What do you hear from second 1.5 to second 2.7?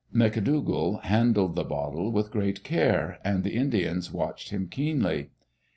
the bottle with great